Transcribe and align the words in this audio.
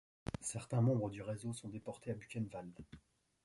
Certains 0.41 0.81
membres 0.81 1.11
du 1.11 1.21
réseau 1.21 1.53
sont 1.53 1.69
déportés 1.69 2.09
à 2.09 2.15
Buchenwald. 2.15 2.73